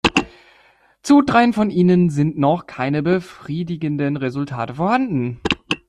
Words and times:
Zu 1.03 1.21
dreien 1.21 1.53
von 1.53 1.69
ihnen 1.69 2.09
sind 2.09 2.35
noch 2.35 2.65
keine 2.65 3.03
befriedigenden 3.03 4.17
Resultate 4.17 4.73
vorhanden. 4.73 5.39